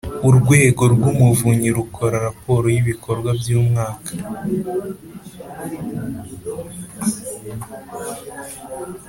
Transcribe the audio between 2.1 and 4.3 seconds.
raporo y’ibikorwa by’umwaka.